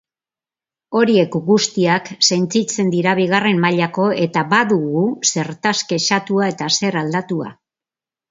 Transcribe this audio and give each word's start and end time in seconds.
Horiek 0.99 1.35
guztiak 1.49 2.07
sentitzen 2.27 2.89
dira 2.95 3.13
bigarren 3.19 3.61
mailako 3.65 4.07
eta 4.23 4.43
badugu 4.55 5.05
zertaz 5.33 5.75
kexatua 5.93 6.51
eta 6.55 6.73
zer 6.79 6.99
aldatua. 7.03 7.53